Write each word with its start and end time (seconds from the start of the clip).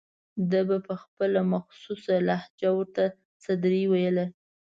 ده 0.51 0.61
به 0.67 0.77
په 0.87 0.93
خپله 1.03 1.39
مخصوصه 1.53 2.13
لهجه 2.27 2.69
ورته 2.77 3.03
سدرۍ 3.43 3.83
ویله. 3.87 4.25